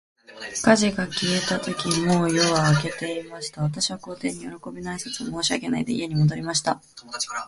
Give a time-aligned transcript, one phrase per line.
[0.65, 3.61] 火事が消えたとき、もう夜は明けていました。
[3.61, 6.81] 私は皇帝に、よろこびの挨拶も申し上げないで、家に戻りました。